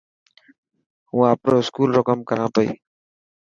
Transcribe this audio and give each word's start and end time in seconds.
هون 1.09 1.23
آپرو 1.33 1.55
اسڪول 1.63 1.89
رو 1.95 2.01
ڪم 2.09 2.19
ڪران 2.29 2.47
پئي. 2.55 2.69